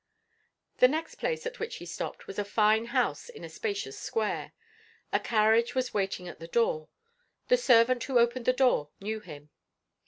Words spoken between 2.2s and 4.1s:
was a fine house in a spacious